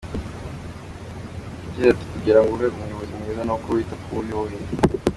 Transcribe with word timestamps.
Yagize 1.63 1.87
ati 1.89 2.05
“Kugira 2.11 2.39
ngo 2.41 2.51
ube 2.53 2.65
umuyobozi 2.71 3.13
mwiza 3.19 3.41
ni 3.45 3.53
uko 3.55 3.67
wita 3.75 3.95
ku 4.01 4.07
bo 4.15 4.19
uyoboye. 4.23 4.57